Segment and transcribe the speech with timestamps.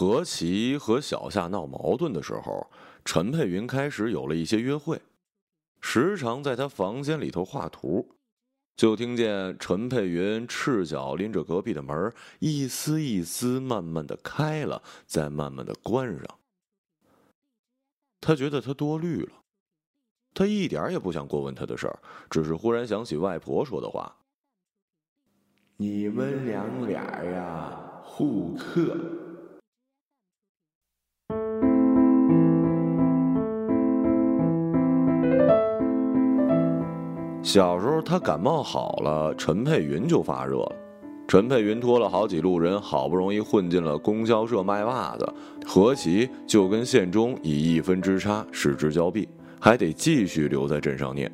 [0.00, 2.66] 何其和小夏闹矛盾的时候，
[3.04, 4.98] 陈佩云开始有了一些约会，
[5.82, 8.08] 时常在他房间里头画图，
[8.74, 16.24] 就听见陈佩云赤脚拎着隔壁的门，一丝一丝慢慢的开了，再慢慢的关上。
[18.22, 19.32] 他觉得他多虑了，
[20.32, 21.98] 他一点也不想过问他的事儿，
[22.30, 24.16] 只是忽然想起外婆说的话
[25.76, 28.96] ：“你们两俩呀，互克。”
[37.52, 40.76] 小时候他感冒好了，陈佩云就发热了。
[41.26, 45.28] 陈佩云托了好几路人，好不容易混进了供销社卖袜子。
[45.66, 49.28] 何其就跟县中以一分之差失之交臂，
[49.58, 51.28] 还得继续留在镇上念。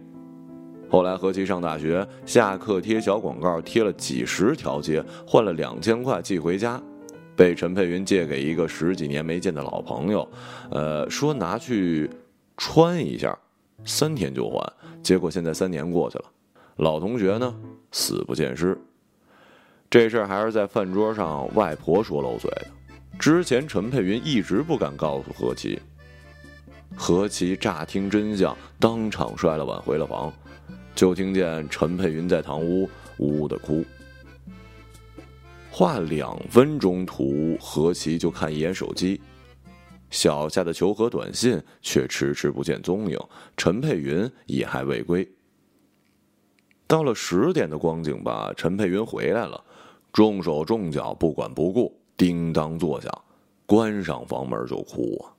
[0.89, 6.81] 后来何其上大学，下课贴小广告贴了几十条街，换了两千块寄回家，
[7.37, 10.27] 被陈佩云借给一个十几年没见的老朋友，
[10.71, 12.09] 呃，说拿去
[12.57, 13.39] 穿一下，
[13.85, 14.73] 三天就还。
[15.03, 16.25] 结果现在三年过去了，
[16.77, 17.55] 老同学呢
[17.93, 18.77] 死不见尸。
[19.89, 22.67] 这事儿还是在饭桌上，外婆说漏嘴的。
[23.19, 25.79] 之前陈佩云一直不敢告诉何其。
[26.95, 30.33] 何其乍听真相，当场摔了碗回了房，
[30.95, 32.89] 就听见陈佩云在堂屋
[33.19, 33.85] 呜呜的哭。
[35.71, 39.21] 画两分钟图，何其就看一眼手机，
[40.17, 43.19] 小夏的求和短信却迟迟不见踪影，
[43.55, 45.31] 陈佩云也还未归。
[46.87, 49.63] 到了十点的光景吧，陈佩云回来了。
[50.15, 53.13] 重手重脚，不管不顾，叮当作响，
[53.67, 55.37] 关上房门就哭啊。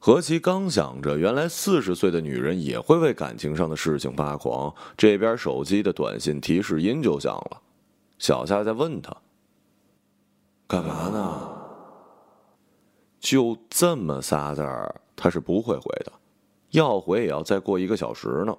[0.00, 7.62] 何其刚想着，原来四十岁的女人也会为感情上的事情发狂，这边手机的短信提示音就响了。
[8.18, 9.16] 小夏在问他
[10.66, 11.50] ：“干嘛呢？”
[13.26, 16.12] 就这么仨字儿，他是不会回的，
[16.70, 18.56] 要回也要再过一个小时呢。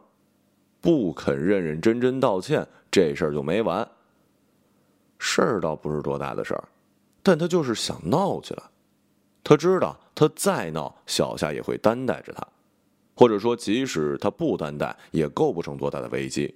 [0.82, 3.90] 不肯认认真真道歉，这事儿就没完。
[5.20, 6.68] 事儿倒不是多大的事儿，
[7.24, 8.64] 但他就是想闹起来。
[9.42, 12.46] 他知道，他再闹，小夏也会担待着他，
[13.16, 16.54] 或者说，即使他不担待，也构不成多大的危机。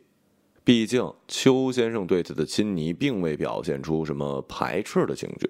[0.66, 5.50] 毕竟，邱先生对他的亲昵，并未表现出什么排斥的情绪。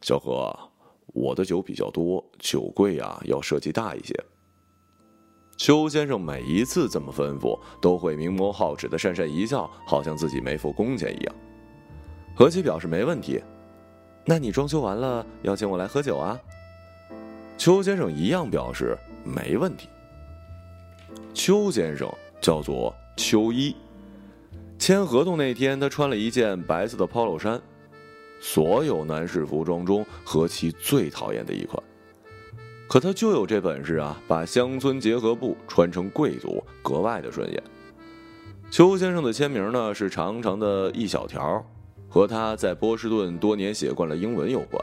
[0.00, 0.56] 小何，
[1.08, 4.14] 我的酒比较多，酒柜啊要设计大一些。
[5.56, 11.34] 邱先生每一次这么吩咐，都会明眸皓齿的讪讪一笑，好像自己没付工钱一样。
[12.34, 13.42] 何其表示没问题，
[14.24, 16.40] 那你装修完了邀请我来喝酒啊？
[17.58, 19.86] 邱先生一样表示没问题。
[21.34, 22.10] 邱先生
[22.40, 23.76] 叫做邱一，
[24.78, 27.60] 签合同那天他穿了一件白色的 polo 衫，
[28.40, 31.80] 所有男士服装中何其最讨厌的一款。
[32.88, 37.62] 可他就有这本事啊，把乡村结合部穿成贵族，格外的顺眼。
[38.70, 41.64] 邱先生的签名呢是长长的一小条，
[42.08, 44.82] 和他在波士顿多年写惯了英文有关。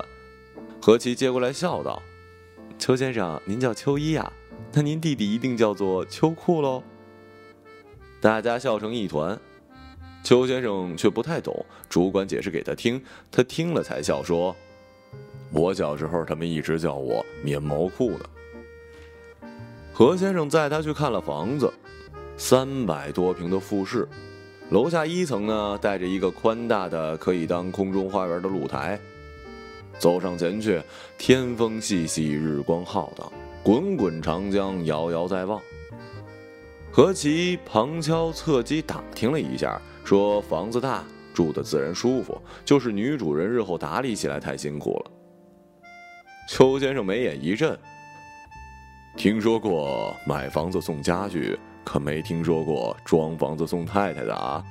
[0.82, 2.02] 何其接过来笑道
[2.80, 4.32] ：“邱先生，您叫邱一呀？
[4.74, 6.84] 那您弟弟一定叫做秋裤喽？”
[8.22, 9.38] 大家笑成一团，
[10.28, 13.02] 邱先生却不太懂，主管解释给他听，
[13.32, 14.54] 他听了才笑说。
[15.54, 18.26] 我小时候，他们一直叫我棉毛裤呢。
[19.94, 21.72] 何先生载他去看了房子，
[22.36, 24.06] 三百多平的复式，
[24.70, 29.00] 楼下一层呢带着一个宽大的可以当空中花园的露台。
[29.98, 30.82] 走上前去，
[31.18, 33.32] 天风细细，日光浩荡，
[33.64, 35.62] 滚滚长江遥遥在望。
[36.92, 41.04] 何其旁敲侧击打听了一下，说房子大，
[41.34, 45.12] 住的自然舒服，就是女主人日后打理起来太辛苦了。
[46.48, 47.78] 邱先生眉眼一震，
[49.18, 54.64] 听说过买房子送家具，可没听说过装房子送太太的啊。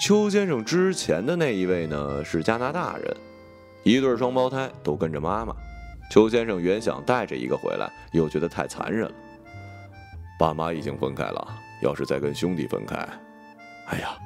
[0.00, 3.14] 邱先生之前的那一位呢是加拿大人，
[3.82, 5.54] 一对双胞胎都跟着妈妈。
[6.10, 9.14] 邱先生原想带着一个回来，又觉得太残忍了。
[10.38, 11.48] 爸妈已经分开了，
[11.82, 13.06] 要是再跟兄弟分开，
[13.92, 14.16] 哎呀，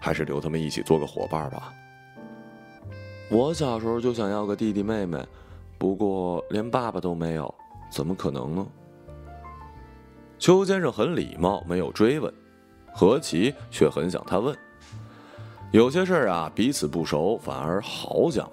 [0.00, 1.72] 还是留他们一起做个伙伴吧。
[3.28, 5.22] 我小时候就想要个弟弟妹妹，
[5.76, 7.52] 不过连爸爸都没有，
[7.90, 8.66] 怎么可能呢？
[10.38, 12.32] 邱先生很礼貌，没有追问，
[12.94, 14.56] 何其却很想他问。
[15.72, 18.48] 有些事儿啊，彼此不熟反而好讲，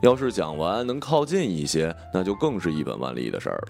[0.00, 3.68] 要是讲完能靠近一些，那就更是一本万利的事儿了。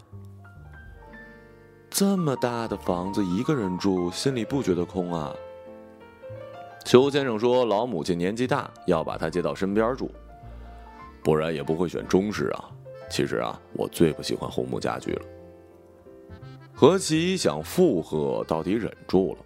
[1.89, 5.33] 这么大的房子，一个人住，心里不觉得空啊？
[6.85, 10.11] 邱先生说，老母亲年纪大，要把他接到身边住。
[11.23, 12.71] 不然也不会选中式啊。
[13.11, 15.23] 其实啊，我最不喜欢红木家具了。
[16.75, 19.39] 何其想附和，到底忍住了。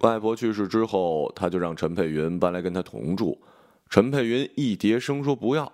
[0.00, 3.40] 外婆去世之后，他就让陈佩云搬来跟他同住。
[3.88, 5.72] 陈佩云一叠声说不要，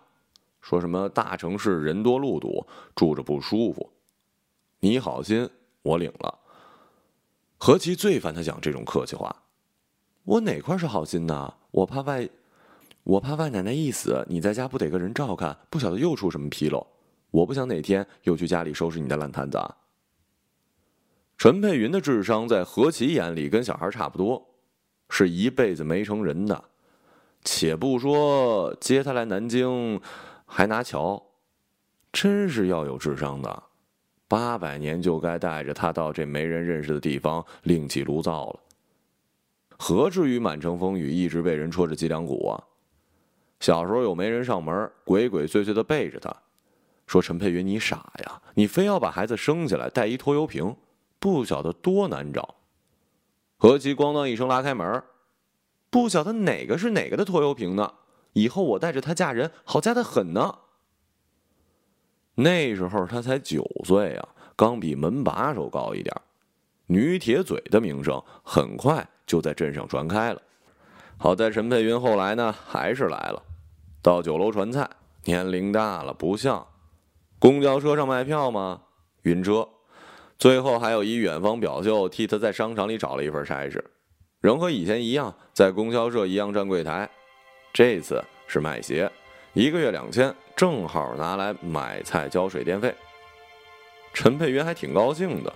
[0.61, 3.91] 说什么大城市人多路堵，住着不舒服。
[4.79, 5.49] 你好心，
[5.83, 6.39] 我领了。
[7.59, 9.35] 何其最烦他讲这种客气话。
[10.25, 11.55] 我哪块是好心呢？
[11.71, 12.29] 我怕外，
[13.03, 16.87] 我怕外奶奶一死，你在家不得个人照看，不晓得又出什么纰漏。
[17.31, 19.59] 我不想哪天又去家里收拾你的烂摊子。
[21.39, 24.47] 陈佩云的智商在何其眼里跟小孩差不多，
[25.09, 26.63] 是一辈子没成人的。
[27.43, 30.01] 且不说接他来南京，
[30.47, 31.21] 还拿桥，
[32.13, 33.63] 真是要有智商的。
[34.29, 38.61] 八百年就该带着他到这没人认识的地方另起炉灶了。
[39.83, 42.55] 何至于满城风雨一直被人戳着脊梁骨啊？
[43.59, 46.33] 小时候有媒人上门，鬼鬼祟祟的背着他，
[47.05, 50.77] 说：“陈佩云，你傻呀，你非要把孩子生下来带一拖油瓶。”
[51.19, 52.55] 不晓得多难找，
[53.59, 55.03] 何其咣当一声拉开门，
[55.91, 57.93] 不晓得哪个是哪个的拖油瓶呢？
[58.35, 60.59] 以后我带着她嫁人，好嫁的很呢。
[62.37, 66.15] 那时候她才九岁啊，刚比门把手高一点，
[66.87, 70.43] 女铁嘴的名声很快就在镇上传开了。
[71.17, 73.43] 好在陈佩云后来呢，还是来了，
[74.03, 74.87] 到酒楼传菜，
[75.25, 76.67] 年龄大了不像，
[77.39, 78.83] 公交车上卖票吗？
[79.23, 79.67] 晕车。
[80.37, 83.83] 最后还有一远方表舅替他在商场里找了一份差事，
[84.43, 87.09] 仍和以前一样，在供销社一样站柜台。
[87.73, 89.11] 这次是卖鞋，
[89.55, 92.95] 一个月两千，正好拿来买菜、交水电费。
[94.13, 95.51] 陈佩云还挺高兴的，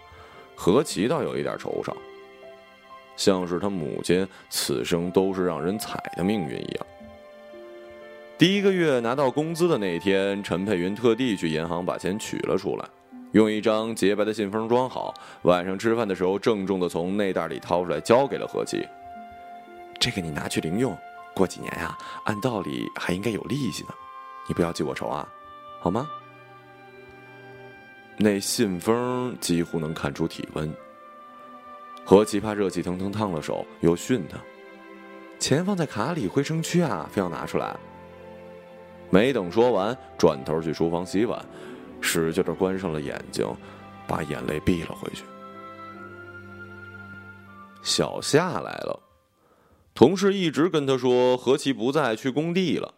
[0.55, 1.95] 何其倒有一点惆怅，
[3.17, 6.87] 像是他母亲此生都是让人踩的命运一样。
[8.39, 12.85] 第一个月拿到工资的那天，陈佩云特地去银行把钱取了出来。
[13.33, 18.87] 用一张洁白的信封装好，晚上吃饭的时候郑重的从内袋里掏出来，交给了何琪。
[19.99, 20.97] 这个你拿去零用，
[21.35, 23.91] 过几年呀，按道理还应该有利息呢，
[24.49, 25.27] 你不要记我仇啊，
[25.81, 26.09] 好吗？
[28.19, 30.73] 那信封几乎能看出体温。
[32.09, 34.39] 何琪怕热气腾腾烫了手，又训他
[35.41, 37.77] ：“钱放在卡里会生蛆啊，非要拿出来。”
[39.11, 41.45] 没等说完，转头去厨房洗碗。
[42.01, 43.45] 使劲的关上了眼睛，
[44.07, 45.25] 把眼泪闭了回去。
[47.83, 49.01] 小夏来了，
[49.93, 52.95] 同事一直跟他说何其不在，去工地了。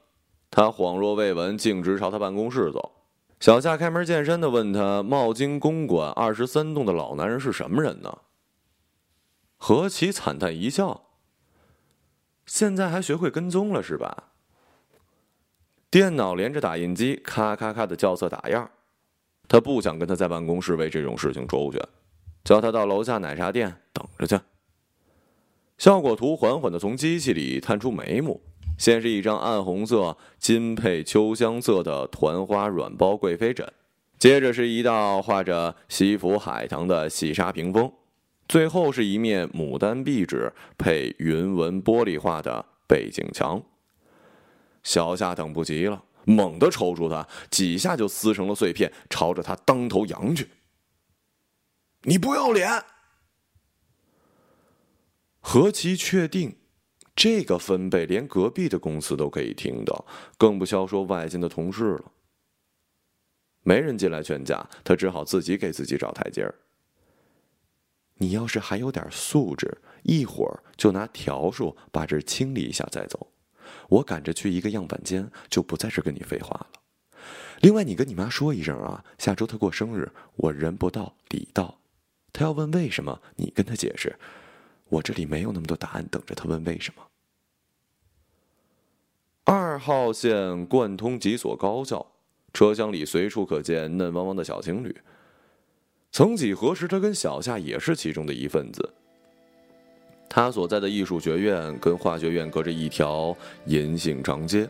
[0.51, 2.93] 他恍若未闻，径直朝他办公室走。
[3.41, 8.13] 小夏开门见山的问他：“茂京公馆二十三栋的老男人是什么人呢？”
[9.59, 11.03] 何其惨淡一笑
[12.47, 14.31] ：“现在还学会跟踪了是吧？”
[15.91, 18.71] 电脑连着打印机，咔咔咔的校色打样。
[19.49, 21.83] 他不想跟他在办公室为这种事情周旋，
[22.45, 24.39] 叫他到楼下奶茶店等着去。
[25.79, 28.43] 效果图缓缓的从机器里探出眉目，
[28.77, 33.73] 先是一张暗红色金配秋香色的团花软包贵妃枕，
[34.19, 37.91] 接着是一道画着西府海棠的细纱屏风，
[38.49, 43.63] 最后是一面牡丹壁纸配云纹玻璃画的背景墙。
[44.83, 46.05] 小夏等不及了。
[46.25, 50.47] 猛地抽住他，几下就撕成了碎片，朝着他当头扬去。
[52.03, 52.85] 你不要脸！
[55.41, 56.59] 何其确定，
[57.17, 60.05] 这个分贝连隔壁的公司都可以听到，
[60.37, 62.13] 更不消说外间的同事了。
[63.63, 66.55] 没人进来劝架，他只好自己给自己找台阶儿。
[68.19, 73.29] 你要是还有点素质，一会儿就拿笤帚把这清理一下再走。
[73.89, 76.71] 我赶着去一个样板间，就不在这跟你废话了。
[77.61, 81.79] 另外，你跟你妈说一声啊，下周她过生日，我人不到礼到。
[82.33, 84.17] 她要问为什么，你跟她解释，
[84.89, 87.03] 我这里没有那么多答案等着她问为什么。
[89.45, 92.07] 二号线贯通几所高校，
[92.53, 94.95] 车厢里随处可见嫩汪汪的小情侣。
[96.11, 98.93] 曾几何时，他跟小夏也是其中的一份子。
[100.29, 103.37] 他所在的艺术学院跟化学院隔着一条
[103.67, 104.69] 银杏长街。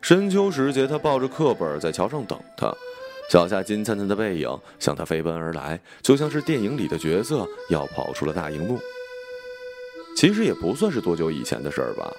[0.00, 2.72] 深秋时节，他抱着课本在桥上等他。
[3.30, 8.78] 小夏金灿灿的背影向他飞奔而来，就像是电影里的角色要跑出了大荧幕。
[10.16, 12.10] 其实也不算是多久以前的事儿吧。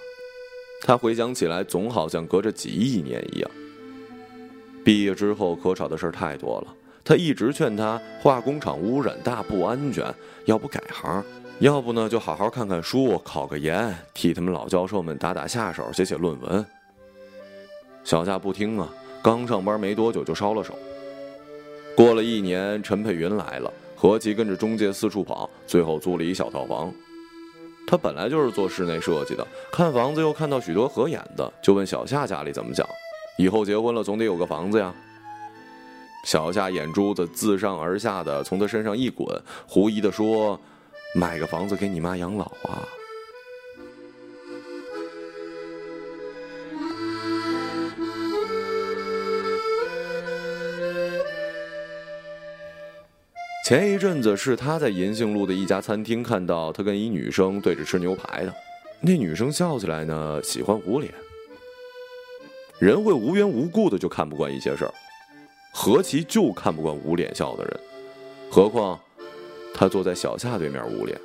[0.81, 3.51] 他回想起来，总好像隔着几亿年一样。
[4.85, 6.75] 毕业之后，可吵的事儿太多了。
[7.09, 10.05] 他一直劝他，化工厂污染大，不安全，
[10.45, 11.25] 要不改行。
[11.57, 16.63] 要不呢，就好好看看书，考个研，替他们老教授们打打下手，写写论文。
[18.03, 18.87] 小夏不听啊，
[19.23, 20.77] 刚上班没多久就烧了手。
[21.97, 26.93] 过了一年，陈佩云来了，何其跟着中介四处跑，最后租了一小套房。
[27.87, 32.87] 他本来就是做室内设计的，看房子又看到许多合眼的，就问小夏家里怎么讲，
[33.39, 34.93] 以后结婚了总得有个房子呀。
[36.25, 39.27] 小夏眼珠子自上而下的从他身上一滚，
[39.67, 40.59] 狐疑的说
[41.15, 42.87] ：“买个房子给你妈养老啊。”
[53.65, 58.53] 前一阵子是他在银杏路的一家餐厅看到他跟一女生对着吃牛排的，
[58.99, 61.13] 那女生笑起来呢喜欢捂脸。
[62.79, 64.93] 人会无缘无故的就看不惯一些事儿，
[65.71, 67.79] 何其就看不惯捂脸笑的人，
[68.49, 68.99] 何况
[69.73, 71.19] 他坐在小夏对面捂脸，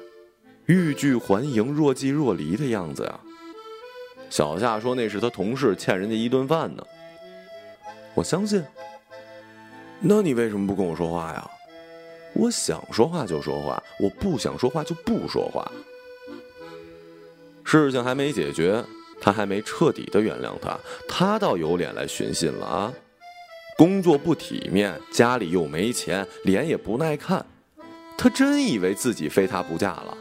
[0.66, 3.20] 欲拒还迎、若即若离的样子呀。
[4.30, 6.84] 小夏说那是他同事欠人家一顿饭呢。
[8.14, 8.62] 我相信。
[10.00, 11.50] 那你为什么不跟我说话呀？
[12.34, 15.70] 我想说话就说话，我不想说话就不说话。
[17.64, 18.84] 事情还没解决，
[19.20, 22.92] 他还没彻底的原谅他，他倒有脸来寻衅了啊！
[23.76, 27.44] 工作不体面，家里又没钱，脸也不耐看，
[28.16, 30.16] 他真以为自己非他不嫁了？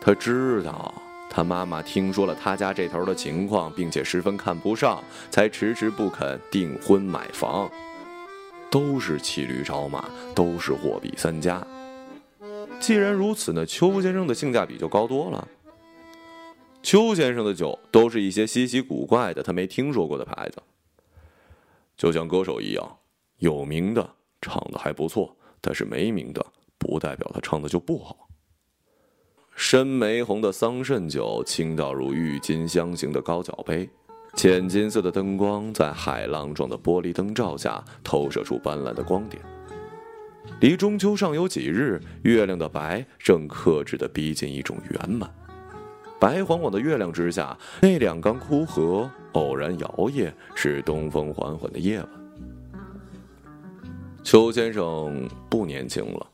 [0.00, 0.94] 他知道
[1.28, 7.68] 他妈妈听说了他家这头的情况，并且十分看不上，才迟迟不肯订婚买房。
[8.70, 11.66] 都是骑驴找马，都是货比三家。
[12.78, 15.48] 既然如此呢，邱先生的性价比就高多了。
[16.82, 20.62] 邱先生的酒都是一些稀奇古怪的、他没听说过的牌子。
[21.98, 22.98] 就像歌手一样，
[23.38, 24.08] 有名的
[24.40, 26.46] 唱的还不错，但是没名的
[26.78, 28.28] 不代表他唱的就不好。
[29.56, 33.90] 深玫红的桑葚酒，倾倒入郁金香型的高脚杯。
[34.34, 39.42] 浅金色的灯光在海浪状的玻璃灯罩下投射出斑斓的光点。
[40.60, 45.28] 离中秋尚有几日，月亮的白正克制地逼近一种圆满。
[46.20, 52.08] 白晃晃的月亮之下，那两缸枯荷偶然摇曳，是东风缓缓的夜晚。
[54.24, 56.26] 邱先生不年轻了，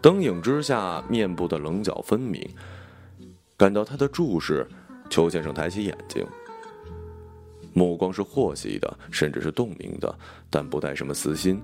[0.00, 2.42] 灯影之下面部的棱角分明。
[3.56, 4.66] 感到他的注视，
[5.10, 6.26] 邱先生抬起眼睛。
[7.74, 11.60] 目光是和煦的，甚至是洞明的，但不带什么私心，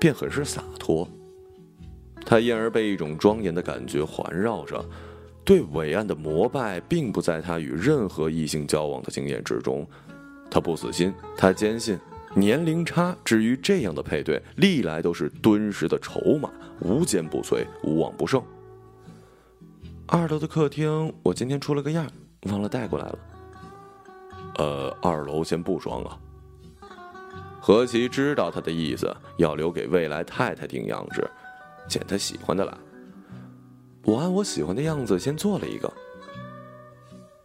[0.00, 1.06] 便很是洒脱。
[2.24, 4.84] 他因而被一种庄严的感觉环绕着，
[5.44, 9.86] 对伟岸的膜拜并不在他与任何异性交往的经验之中。
[10.50, 11.98] 他不死心，他坚信
[12.34, 18.42] 年龄差至于这样的配对，历来都是敦实的筹码，无坚不摧，无往不胜。
[20.06, 22.06] 二楼的客厅，我今天出了个样，
[22.42, 23.18] 忘了带过来了。
[24.58, 26.18] 呃，二楼先不装了。
[27.60, 31.28] 何其知道他的意思，要留给未来太太定样子，
[31.88, 32.76] 捡他喜欢的来。
[34.04, 35.92] 我按我喜欢的样子先做了一个。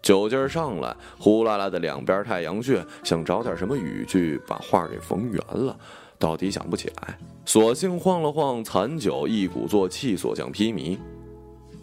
[0.01, 5.75] 酒劲儿上来，呼啦啦的两边太阳穴，想找点什么语句把话给缝圆了，
[6.19, 10.97] 到底想不起来，索性晃了晃残酒，一鼓作气，所向披靡。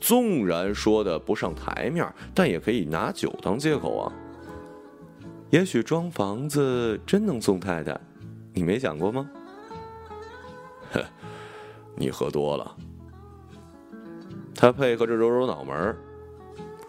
[0.01, 4.13] 纵然说的不上台面，但也可以拿酒当借口啊。
[5.51, 8.01] 也许装房子真能送太太，
[8.55, 9.29] 你没想过吗？
[10.93, 11.05] 呵，
[11.97, 12.77] 你喝多了。
[14.55, 15.97] 他配合着揉揉脑门儿。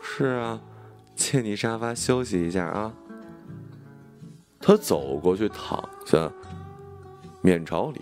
[0.01, 0.61] 是啊，
[1.15, 2.93] 借你沙发休息一下啊。
[4.59, 6.31] 他走过去躺下，
[7.41, 8.01] 面朝里。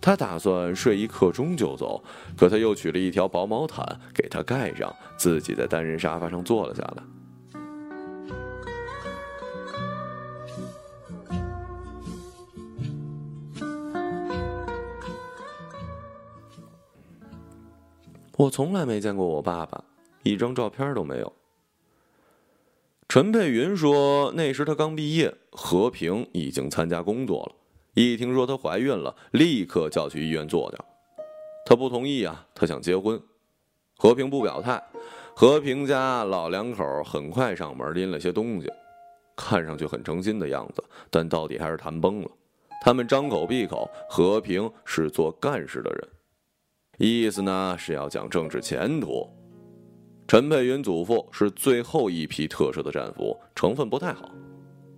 [0.00, 2.02] 他打算睡一刻钟就走，
[2.36, 7.02] 可他又取了一条薄毛毯给他盖上，自己在单人沙发上坐了下来。
[18.42, 19.84] 我从来没见过我爸爸，
[20.24, 21.32] 一张照片都没有。
[23.08, 27.54] 陈佩云说，那时他刚毕业，和平已经参加工作了。
[27.94, 30.84] 一听说她怀孕了，立刻叫去医院做掉。
[31.64, 33.20] 她不同意啊，她想结婚。
[33.96, 34.82] 和平不表态。
[35.36, 38.68] 和平家老两口很快上门拎了些东西，
[39.36, 42.30] 看上去很诚心的样子，但到底还是谈崩了。
[42.82, 46.08] 他们张口闭口，和平是做干事的人。
[47.08, 49.28] 意思呢是要讲政治前途。
[50.28, 54.30] 陈佩云祖父是最后一批特赦的战俘，成分不太好。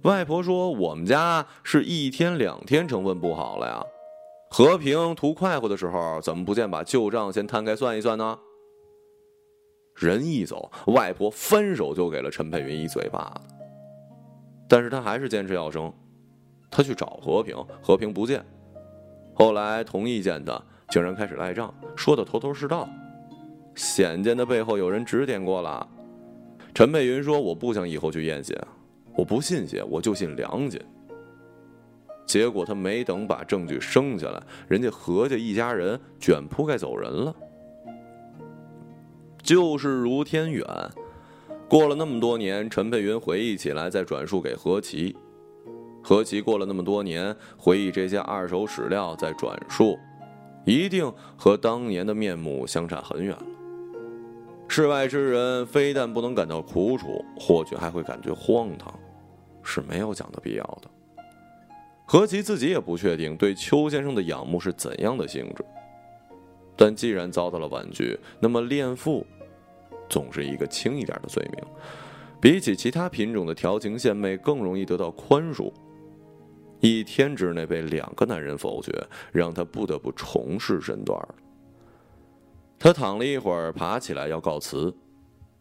[0.02, 3.82] 外婆说我们家是一天两天成分不好了呀。
[4.50, 8.38] 和平图快活的时候，怎么不见把旧账先摊开算一算呢？
[9.96, 13.54] 人一走，外婆翻手就给了陈佩云一嘴巴子。
[14.68, 15.90] 但是他还是坚持要生。
[16.70, 18.44] 他去找和平，和平不见。
[19.32, 20.62] 后来同意见的
[20.94, 22.88] 竟然开始赖账，说的头头是道，
[23.74, 25.84] 显见的背后有人指点过了。
[26.72, 28.56] 陈佩云说：“我不想以后去验血，
[29.16, 30.80] 我不信邪，我就信良心。”
[32.24, 37.34] 结果他没等把证据生下来，人家何家一家人卷铺盖走人了。
[39.42, 40.64] 就是如天远，
[41.68, 45.16] 过了那么多年，陈佩云回忆起来，再转述给何其。
[46.04, 49.98] 何其过了那么多年，回忆这些二手史料，再转述，
[50.64, 53.47] 一定和当年的面目相差很远了。
[54.66, 58.92] 世外之人非但不能感到苦楚，或许还会感觉荒唐，
[59.62, 60.90] 是没有讲的必要的。
[62.06, 65.64] 何其自己也不确定对邱先生的仰慕是怎样的性质，
[66.76, 69.26] 但既然遭到了婉拒，那么恋父，
[70.09, 71.64] 总是一个轻一点的罪名，
[72.40, 75.73] 比起其他品种的调情献媚更容易得到宽恕。
[76.84, 78.92] 一天之内被两个男人否决，
[79.32, 81.18] 让他不得不重试身段。
[82.78, 84.94] 他躺了一会儿，爬起来要告辞。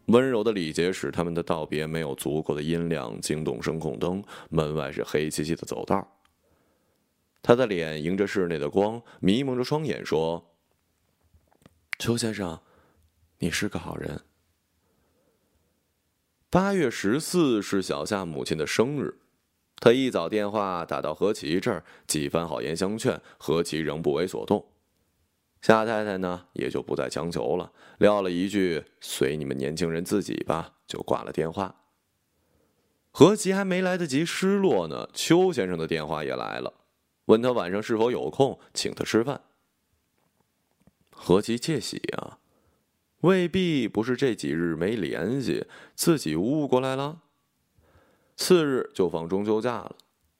[0.08, 4.22] 温柔的礼节使他们的道别没有足够的音量惊动声控灯。
[4.50, 6.06] 门外是黑漆漆的走道。
[7.40, 10.54] 他的脸迎着室内的光，迷蒙着双眼说
[11.98, 12.60] ：“邱先生，
[13.38, 14.20] 你是个好人。”
[16.50, 19.20] 八月十四是小夏母亲的生日。
[19.84, 24.64] 他一早电话打到何其这儿，几番好言相劝，何其仍不为所动。
[25.60, 31.82] 夏太太呢，也就不再强求了，撂了一句“随你们年轻人自己吧”，就挂了电话。
[33.10, 36.72] 何其还没来得及失落呢，邱先生的电话也来了，
[37.26, 39.42] 问他晚上是否有空，请他吃饭。
[41.10, 42.38] 何其窃喜啊，
[43.20, 47.20] 未必不是这几日没联系，自己误过来了。
[48.36, 49.96] 次日就放中秋假了。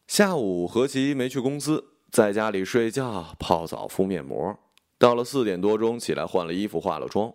[0.06, 4.59] 下午何其没去公司，在家里睡觉、泡澡、敷面膜。
[4.98, 7.33] 到了四点多钟起来换了衣服、化了妆。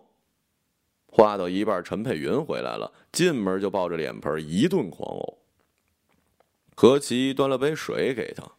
[1.06, 5.34] 化到一半，陈佩云回来了，进门就抱着脸盆一顿狂呕。
[6.76, 8.52] 何其端了杯水给他，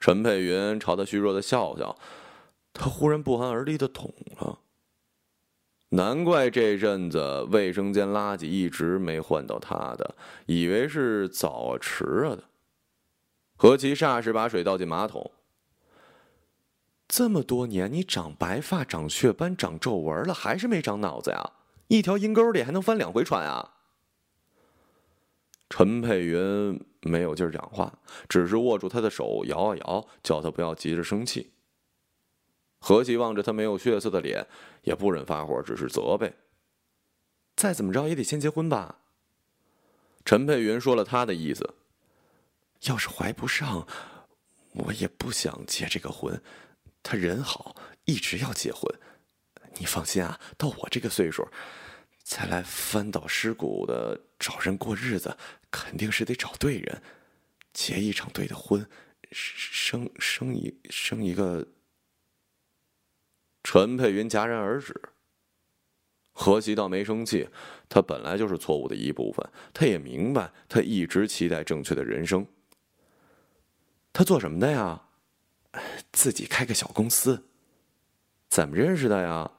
[0.00, 1.96] 陈佩云朝他虚弱的笑笑，
[2.72, 4.58] 他忽然不寒而栗的懂了。
[5.96, 12.44] 难怪这阵子卫生间垃圾一直没换到他的，以为是早啊迟啊的。
[13.56, 15.32] 何其霎时把水倒进马桶。
[17.08, 21.52] 这么多年，你长白发、长雀斑、长皱纹了，还是没长脑子呀？
[21.88, 23.72] 一条阴沟里还能翻两回船啊？
[25.70, 31.52] 陈佩云没有劲儿讲话，只是握住他的手，摇啊摇，叫他不要急着生气。
[32.86, 34.46] 何其望着他没有血色的脸，
[34.82, 36.32] 也不忍发火，只是责备
[37.56, 39.00] ：“再怎么着也得先结婚吧。”
[40.24, 41.74] 陈佩云说了他的意思
[42.86, 43.88] ：“要是怀不上，
[44.74, 46.40] 我也不想结这个婚。
[47.02, 48.88] 他人好，一直要结婚。
[49.80, 51.44] 你放心啊，到我这个岁数，
[52.22, 55.36] 再来翻倒尸骨的找人过日子，
[55.72, 57.02] 肯定是得找对人，
[57.72, 58.88] 结一场对的婚，
[59.32, 61.66] 生生一生一个。”
[63.68, 64.94] 陈佩云戛然而止。
[66.30, 67.48] 何其倒没生气，
[67.88, 72.46] 他本来就是错误的一部分，他也明白，他一直期待正确的人生。
[74.12, 75.08] 他做什么的呀？
[76.12, 77.48] 自己开个小公司。
[78.48, 79.50] 怎么认识的呀？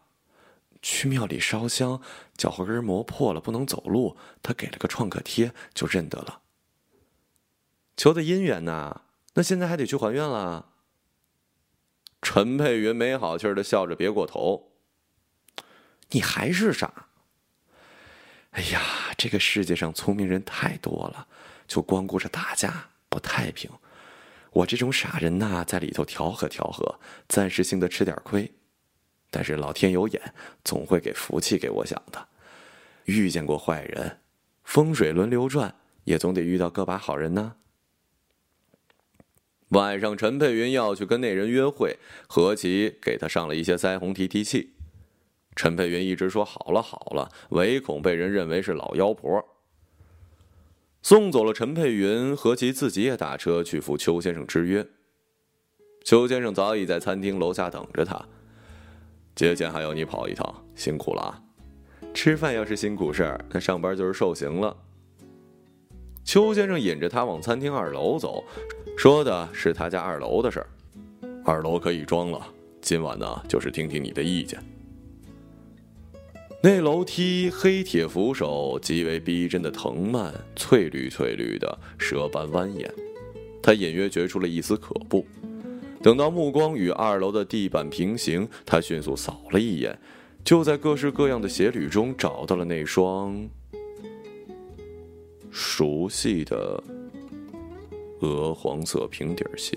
[0.82, 2.02] 去庙里烧香，
[2.38, 6.44] 脚后跟磨破了，不能走路，他给了个创可贴，就认得了。
[7.98, 9.02] 求的姻缘呐，
[9.34, 10.70] 那现在还得去还愿了。
[12.22, 14.72] 陈佩云没好气儿的笑着，别过头。
[16.10, 17.08] 你还是傻。
[18.52, 18.82] 哎呀，
[19.18, 21.28] 这个世界上聪明人太多了，
[21.68, 23.70] 就光顾着打架不太平。
[24.52, 28.52] 我这种傻人呐，在里头调和调和，暂时性的吃点亏。
[29.30, 32.28] 但是老天有眼，总会给福气给我想的。
[33.06, 34.22] 遇见过坏人，
[34.64, 35.76] 风水轮流转，
[36.06, 37.58] 也总得遇到个把好人呢。
[39.70, 44.74] 晚上，陈佩云要去跟那人约会，何其给他上了一些腮红提提气。
[45.56, 49.44] 陈佩云一直说好了好了，唯恐被人认为是老妖婆。
[51.02, 54.88] 送走了陈佩云，何其自己也打车去赴邱先生之约。
[56.04, 58.26] 邱先生早已在餐厅楼下等着他，
[59.36, 61.44] 节前还要你跑一趟，辛苦了啊！
[62.14, 64.76] 吃饭要是辛苦事儿，那上班就是受刑了。
[66.28, 68.44] 邱先生引着他往餐厅二楼走。
[68.98, 70.68] 说的是他家二楼的事儿，
[71.46, 72.46] 二楼可以装了。
[72.82, 74.62] 今晚呢，就是听听你的意见。
[76.62, 82.86] 那楼梯黑铁扶手极为逼真的藤蔓，翠绿翠绿的，蛇般蜿蜒。
[83.64, 85.26] 他隐约觉出了一丝可怖。
[86.04, 89.98] 等到目光与二楼的地板平行，他迅速扫了一眼，
[90.44, 93.48] 就在各式各样的鞋履中找到了那双
[95.60, 96.84] 熟悉的
[98.22, 99.76] 鹅黄色平底鞋。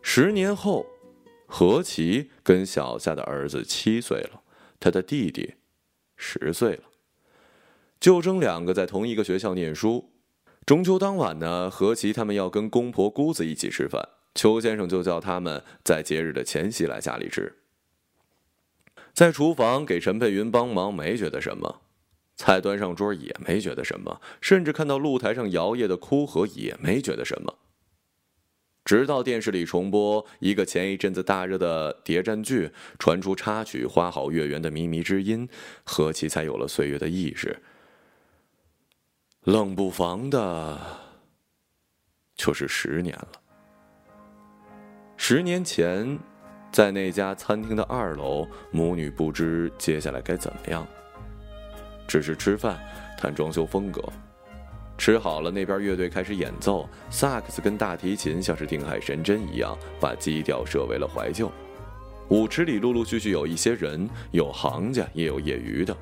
[0.00, 0.86] 十年后，
[1.44, 4.40] 何其跟小夏的儿子七岁了，
[4.80, 5.56] 他的弟弟
[6.16, 6.84] 十岁了，
[8.00, 10.09] 就争两个在同一个学校念书。
[10.70, 17.56] 中秋当晚呢，何其他们要跟公婆姑子一起吃饭，邱先生就叫他们在节日的前夕来家里吃。
[19.12, 21.80] 在厨房给陈佩云帮忙，没觉得什么；
[22.36, 27.58] 菜端上桌也没觉得什么，甚至看到露台上摇曳的枯荷也没觉得什么。
[28.84, 35.48] 直到电视里重播一个前一阵子大热的谍战剧，传出插曲《花好月圆》的靡靡之音，
[35.82, 37.60] 何其才有了岁月的意识。
[39.44, 40.78] 冷不防的，
[42.36, 43.28] 就是十年了。
[45.16, 46.18] 十年前，
[46.70, 50.86] 在那家餐厅的二楼，母女不知接下来该怎么样，
[52.06, 52.78] 只是吃饭，
[53.16, 54.02] 谈装修风格。
[54.98, 61.50] 吃好了，那边乐队开始演奏，萨克斯跟大提琴像是定海神针一样，把基调设为了怀旧。
[62.28, 65.96] 舞池里陆陆续续有一些人，有行家，也有业余的。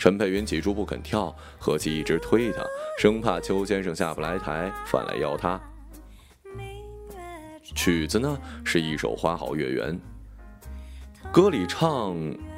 [0.00, 2.64] 陈佩云起初不肯跳，何其一直推他，
[2.98, 5.60] 生怕邱先生下不来台，反来邀他。
[7.62, 9.94] 曲子呢是一首《花好月圆》，
[11.30, 12.16] 歌里唱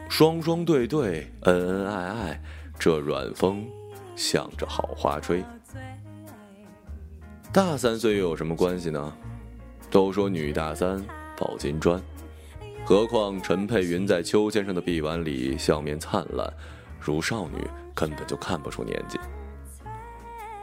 [0.08, 2.42] 双双对对，恩恩爱爱，
[2.78, 3.66] 这软风。
[4.14, 5.42] 向着好花吹，
[7.50, 9.12] 大三岁又有什么关系呢？
[9.90, 11.02] 都说女大三
[11.34, 12.00] 抱金砖，
[12.84, 16.52] 何况陈佩云在邱先生的臂弯里笑面灿烂，
[17.02, 19.18] 如少女，根本就看不出年纪。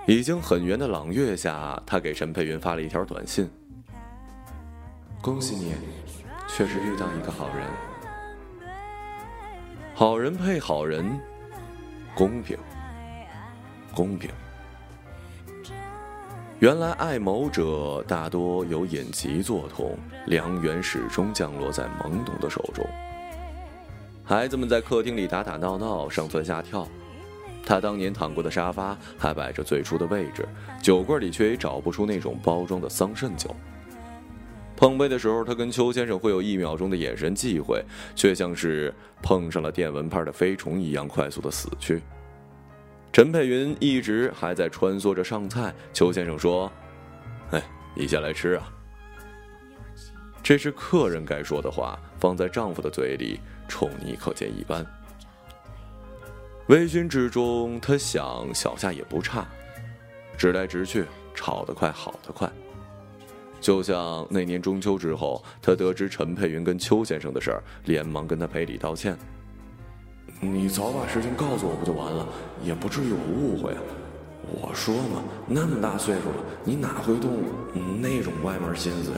[0.08, 3.49] 已经很圆的朗月下，他给陈佩云发了一条短信
[5.21, 5.73] ：“恭喜你，
[6.47, 7.67] 确实遇到一个好人，
[9.93, 11.19] 好人配好人，
[12.15, 12.58] 公平。”
[13.93, 14.32] 公平。
[16.60, 22.86] 原来爱某者大多有隐疾作痛，良缘始终降落在懵懂的手中。
[24.30, 26.88] 孩子们在客厅里打打闹闹，上蹿下跳。
[27.65, 30.48] 他当年躺过的沙发还摆着最初的位置，
[30.84, 33.56] 酒柜里却也找不出那种包装的桑葚酒。
[34.78, 42.00] 碰杯的时候，他跟邱先生会有一秒钟的眼神忌讳，却像是碰上了电蚊拍的飞虫一样快速的死去。
[43.12, 45.74] 陈佩云一直还在穿梭着上菜。
[45.92, 46.72] 邱先生说
[47.50, 47.63] ：“哎，
[47.96, 48.72] 你先来吃啊。”
[50.44, 54.86] 这是客人该说的话，放在丈夫的嘴里，宠溺可见一斑。
[56.67, 59.47] 微醺之中，他想小夏也不差，
[60.38, 62.51] 直来直去，吵得快，好得快。
[63.62, 69.17] 就像那年中秋之后，他得知陈佩云跟邱先生的事儿，连忙跟他赔礼道歉。
[70.39, 72.27] 你早把事情告诉我不就完了，
[72.63, 73.82] 也不至于有误会啊！
[74.51, 77.43] 我说嘛，那么大岁数了，你哪会动
[77.99, 79.17] 那种歪门心思呀？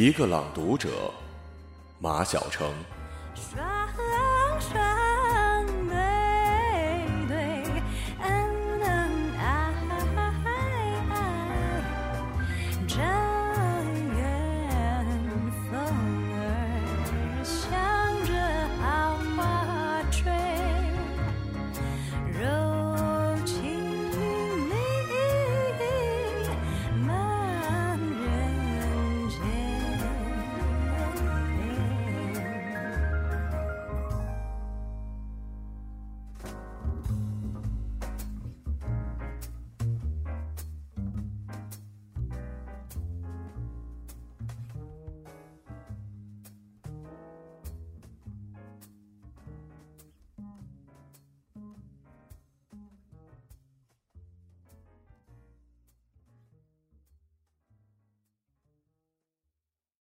[0.00, 1.12] 一个朗读者，
[1.98, 2.72] 马晓成。